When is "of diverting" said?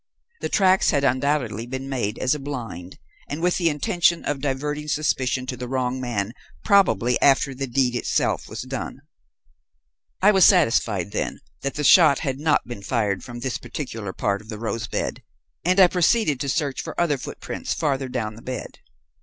4.25-4.87